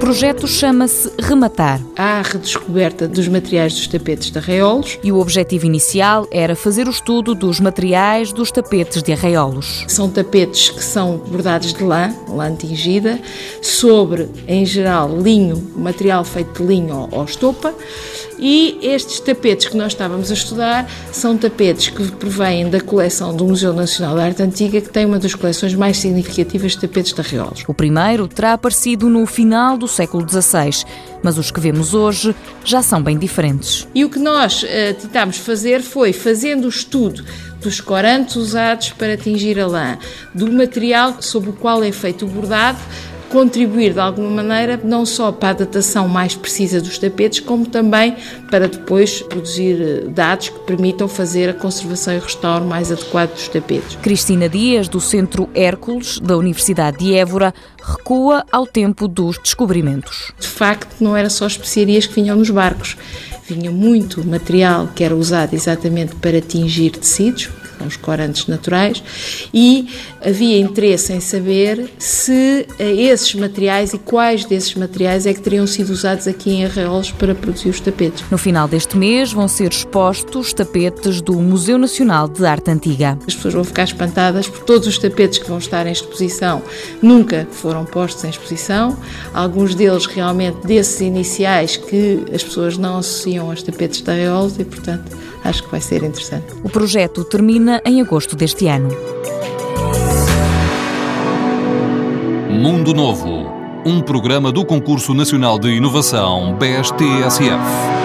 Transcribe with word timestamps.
projeto 0.00 0.48
chama-se 0.48 1.12
Rematar. 1.20 1.78
Há 1.94 2.20
a 2.20 2.22
redescoberta 2.22 3.06
dos 3.06 3.28
materiais 3.28 3.74
dos 3.74 3.86
tapetes 3.86 4.30
de 4.30 4.38
arraiolos. 4.38 4.98
E 5.04 5.12
o 5.12 5.18
objetivo 5.18 5.66
inicial 5.66 6.26
era 6.30 6.56
fazer 6.56 6.88
o 6.88 6.90
estudo 6.90 7.34
dos 7.34 7.60
materiais 7.60 8.32
dos 8.32 8.50
tapetes 8.50 9.02
de 9.02 9.12
arraiolos. 9.12 9.84
São 9.86 10.08
tapetes 10.08 10.70
que 10.70 10.82
são 10.82 11.18
bordados 11.18 11.74
de 11.74 11.84
lã, 11.84 12.14
lã 12.28 12.56
tingida, 12.56 13.20
sobre, 13.60 14.26
em 14.48 14.64
geral, 14.64 15.20
linho, 15.20 15.70
material 15.76 16.24
feito 16.24 16.62
de 16.62 16.66
linho 16.66 17.06
ou 17.12 17.24
estopa. 17.24 17.74
E 18.40 18.78
estes 18.82 19.20
tapetes 19.20 19.68
que 19.68 19.76
nós 19.76 19.92
estávamos 19.92 20.30
a 20.30 20.34
estudar 20.34 20.90
são 21.12 21.36
tapetes 21.36 21.90
que 21.90 22.10
provêm 22.12 22.70
da 22.70 22.80
coleção 22.80 23.36
do 23.36 23.44
Museu 23.44 23.74
Nacional 23.74 24.14
de 24.14 24.22
Arte 24.22 24.42
Antiga, 24.42 24.80
que 24.80 24.88
tem 24.88 25.04
uma 25.04 25.18
das 25.18 25.34
coleções 25.34 25.74
mais 25.74 25.98
significativas 25.98 26.72
de 26.72 26.80
tapetes 26.80 27.12
de 27.12 27.20
arreolos. 27.20 27.64
O 27.68 27.74
primeiro 27.74 28.26
terá 28.26 28.54
aparecido 28.54 29.10
no 29.10 29.26
final 29.26 29.76
do 29.76 29.86
século 29.86 30.26
XVI, 30.26 30.84
mas 31.22 31.36
os 31.36 31.50
que 31.50 31.60
vemos 31.60 31.92
hoje 31.92 32.34
já 32.64 32.82
são 32.82 33.02
bem 33.02 33.18
diferentes. 33.18 33.86
E 33.94 34.04
o 34.06 34.08
que 34.08 34.18
nós 34.18 34.62
uh, 34.62 34.66
tentámos 34.98 35.36
fazer 35.36 35.82
foi, 35.82 36.14
fazendo 36.14 36.64
o 36.64 36.68
estudo 36.68 37.22
dos 37.60 37.80
corantes 37.80 38.36
usados 38.36 38.90
para 38.90 39.16
tingir 39.16 39.60
a 39.60 39.66
lã, 39.66 39.98
do 40.34 40.50
material 40.50 41.20
sobre 41.20 41.50
o 41.50 41.52
qual 41.52 41.84
é 41.84 41.92
feito 41.92 42.24
o 42.24 42.28
bordado, 42.28 42.78
contribuir 43.30 43.94
de 43.94 44.00
alguma 44.00 44.42
maneira 44.42 44.78
não 44.82 45.06
só 45.06 45.32
para 45.32 45.50
a 45.50 45.52
datação 45.52 46.08
mais 46.08 46.34
precisa 46.34 46.80
dos 46.80 46.98
tapetes, 46.98 47.40
como 47.40 47.64
também 47.64 48.16
para 48.50 48.68
depois 48.68 49.22
produzir 49.22 49.80
eh, 49.80 50.08
dados 50.08 50.48
que 50.48 50.58
permitam 50.60 51.08
fazer 51.08 51.48
a 51.48 51.54
conservação 51.54 52.14
e 52.14 52.18
restauro 52.18 52.64
mais 52.64 52.90
adequado 52.90 53.32
dos 53.32 53.48
tapetes. 53.48 53.96
Cristina 54.02 54.48
Dias, 54.48 54.88
do 54.88 55.00
Centro 55.00 55.48
Hércules, 55.54 56.18
da 56.18 56.36
Universidade 56.36 56.98
de 56.98 57.14
Évora, 57.14 57.54
recua 57.82 58.44
ao 58.50 58.66
tempo 58.66 59.06
dos 59.06 59.38
descobrimentos. 59.38 60.32
De 60.38 60.48
facto, 60.48 60.96
não 61.00 61.16
era 61.16 61.30
só 61.30 61.46
especiarias 61.46 62.06
que 62.06 62.14
vinham 62.14 62.36
nos 62.36 62.50
barcos. 62.50 62.96
Vinha 63.48 63.70
muito 63.70 64.26
material 64.26 64.88
que 64.94 65.02
era 65.02 65.14
usado 65.14 65.54
exatamente 65.54 66.14
para 66.16 66.40
tingir 66.40 66.90
tecidos, 66.90 67.48
os 67.86 67.96
corantes 67.96 68.46
naturais, 68.46 69.02
e 69.52 69.88
havia 70.24 70.58
interesse 70.58 71.12
em 71.12 71.20
saber 71.20 71.90
se 71.98 72.66
eh, 72.78 72.92
esses 72.92 73.34
materiais 73.34 73.92
e 73.92 73.98
quais 73.98 74.44
desses 74.44 74.74
materiais 74.74 75.26
é 75.26 75.34
que 75.34 75.40
teriam 75.40 75.66
sido 75.66 75.90
usados 75.90 76.26
aqui 76.26 76.50
em 76.50 76.64
Arraiolos 76.64 77.10
para 77.10 77.34
produzir 77.34 77.68
os 77.68 77.80
tapetes. 77.80 78.24
No 78.30 78.38
final 78.38 78.68
deste 78.68 78.96
mês 78.96 79.32
vão 79.32 79.48
ser 79.48 79.70
expostos 79.70 80.52
tapetes 80.52 81.20
do 81.20 81.34
Museu 81.34 81.78
Nacional 81.78 82.28
de 82.28 82.44
Arte 82.44 82.70
Antiga. 82.70 83.18
As 83.26 83.34
pessoas 83.34 83.54
vão 83.54 83.64
ficar 83.64 83.84
espantadas 83.84 84.48
por 84.48 84.64
todos 84.64 84.86
os 84.86 84.98
tapetes 84.98 85.38
que 85.38 85.48
vão 85.48 85.58
estar 85.58 85.86
em 85.86 85.92
exposição 85.92 86.62
nunca 87.02 87.46
foram 87.50 87.84
postos 87.84 88.24
em 88.24 88.30
exposição, 88.30 88.96
alguns 89.34 89.74
deles 89.74 90.06
realmente 90.06 90.66
desses 90.66 91.00
iniciais 91.00 91.76
que 91.76 92.24
as 92.32 92.42
pessoas 92.42 92.76
não 92.76 92.98
associam 92.98 93.50
aos 93.50 93.62
tapetes 93.62 94.00
de 94.00 94.10
Arraiolos 94.10 94.58
e, 94.58 94.64
portanto, 94.64 95.16
acho 95.44 95.62
que 95.62 95.70
vai 95.70 95.80
ser 95.80 96.02
interessante. 96.02 96.46
O 96.62 96.68
projeto 96.68 97.24
termina 97.24 97.69
em 97.84 98.00
agosto 98.00 98.34
deste 98.34 98.66
ano. 98.66 98.88
Mundo 102.50 102.92
Novo, 102.92 103.50
um 103.84 104.00
programa 104.00 104.50
do 104.50 104.64
Concurso 104.64 105.14
Nacional 105.14 105.58
de 105.58 105.68
Inovação 105.68 106.56
BSTSF. 106.58 107.99